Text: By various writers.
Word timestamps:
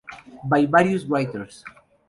By 0.45 0.65
various 0.65 1.03
writers. 1.05 1.63